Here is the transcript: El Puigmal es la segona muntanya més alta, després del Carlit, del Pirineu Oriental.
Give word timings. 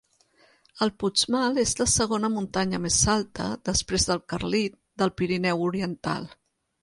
El 0.83 0.91
Puigmal 1.01 1.59
es 1.63 1.73
la 1.81 1.85
segona 1.95 2.31
muntanya 2.37 2.79
més 2.85 2.97
alta, 3.15 3.45
després 3.69 4.07
del 4.11 4.23
Carlit, 4.33 4.79
del 5.03 5.13
Pirineu 5.21 5.65
Oriental. 5.69 6.27